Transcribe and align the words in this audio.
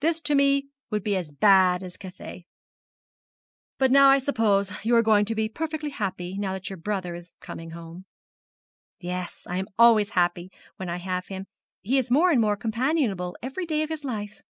This 0.00 0.20
to 0.22 0.34
me 0.34 0.70
would 0.90 1.04
be 1.04 1.14
as 1.14 1.30
bad 1.30 1.84
as 1.84 1.96
Cathay. 1.96 2.46
But 3.78 3.92
now 3.92 4.08
I 4.10 4.18
suppose 4.18 4.72
you 4.84 4.96
are 4.96 5.04
going 5.04 5.24
to 5.26 5.36
be 5.36 5.48
perfectly 5.48 5.90
happy, 5.90 6.36
now 6.36 6.52
that 6.52 6.68
your 6.68 6.78
brother 6.78 7.14
is 7.14 7.34
coming 7.38 7.70
home.' 7.70 8.04
'Yes. 8.98 9.46
I 9.48 9.58
am 9.58 9.68
always 9.78 10.10
happy, 10.18 10.50
when 10.78 10.88
I 10.88 10.96
have 10.96 11.28
him 11.28 11.46
he 11.80 11.96
is 11.96 12.10
more 12.10 12.32
and 12.32 12.40
more 12.40 12.56
companionable 12.56 13.36
every 13.40 13.64
day 13.64 13.82
of 13.84 13.88
his 13.88 14.02
life.' 14.02 14.42